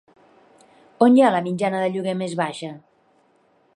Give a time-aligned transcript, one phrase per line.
[1.07, 2.71] On hi ha la mitjana de lloguer més baixa?